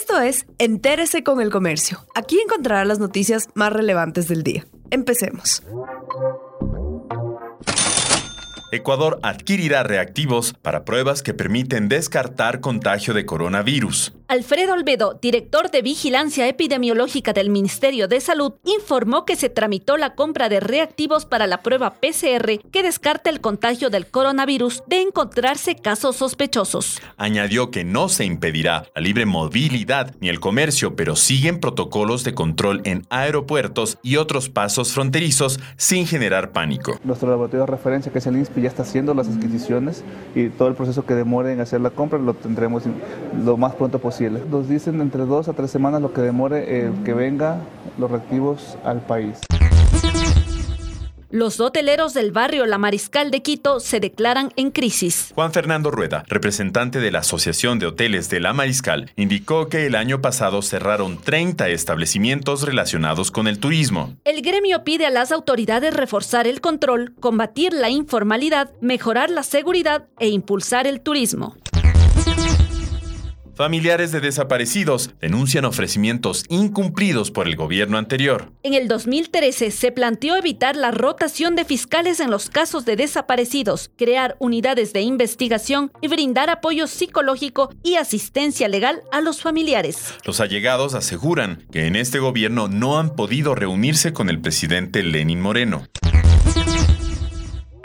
[0.00, 2.06] Esto es Entérese con el Comercio.
[2.14, 4.64] Aquí encontrará las noticias más relevantes del día.
[4.92, 5.64] Empecemos.
[8.70, 14.17] Ecuador adquirirá reactivos para pruebas que permiten descartar contagio de coronavirus.
[14.30, 20.14] Alfredo Olvedo, director de Vigilancia Epidemiológica del Ministerio de Salud, informó que se tramitó la
[20.14, 25.76] compra de reactivos para la prueba PCR que descarta el contagio del coronavirus de encontrarse
[25.76, 27.00] casos sospechosos.
[27.16, 32.34] Añadió que no se impedirá la libre movilidad ni el comercio, pero siguen protocolos de
[32.34, 37.00] control en aeropuertos y otros pasos fronterizos sin generar pánico.
[37.02, 40.68] Nuestro laboratorio de referencia, que es el INSPI, ya está haciendo las adquisiciones y todo
[40.68, 42.82] el proceso que demore en hacer la compra lo tendremos
[43.42, 46.92] lo más pronto posible nos dicen entre dos a tres semanas lo que demore el
[47.04, 47.60] que venga
[47.98, 49.38] los reactivos al país.
[51.30, 55.30] Los hoteleros del barrio La Mariscal de Quito se declaran en crisis.
[55.34, 59.94] Juan Fernando Rueda, representante de la Asociación de Hoteles de La Mariscal, indicó que el
[59.94, 64.14] año pasado cerraron 30 establecimientos relacionados con el turismo.
[64.24, 70.06] El gremio pide a las autoridades reforzar el control, combatir la informalidad, mejorar la seguridad
[70.18, 71.56] e impulsar el turismo.
[73.58, 78.52] Familiares de desaparecidos denuncian ofrecimientos incumplidos por el gobierno anterior.
[78.62, 83.90] En el 2013 se planteó evitar la rotación de fiscales en los casos de desaparecidos,
[83.96, 90.14] crear unidades de investigación y brindar apoyo psicológico y asistencia legal a los familiares.
[90.24, 95.40] Los allegados aseguran que en este gobierno no han podido reunirse con el presidente Lenin
[95.40, 95.88] Moreno.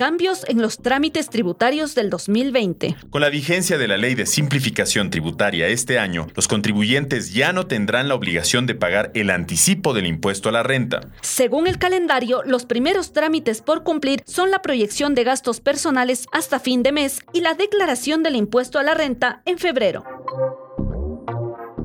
[0.04, 2.98] Cambios en los trámites tributarios del 2020.
[3.09, 7.68] Con la vigencia de la ley de simplificación tributaria este año, los contribuyentes ya no
[7.68, 11.00] tendrán la obligación de pagar el anticipo del impuesto a la renta.
[11.22, 16.59] Según el calendario, los primeros trámites por cumplir son la proyección de gastos personales hasta
[16.59, 20.04] fin de mes y la declaración del impuesto a la renta en febrero.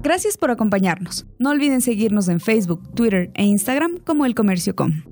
[0.02, 1.24] Gracias por acompañarnos.
[1.39, 5.05] No olviden seguirnos en Facebook, Twitter e Instagram como El Comercio Com.